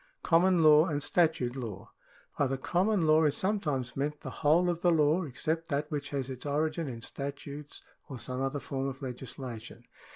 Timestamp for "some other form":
8.17-8.87